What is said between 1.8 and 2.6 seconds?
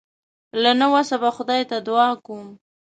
دعا کوم.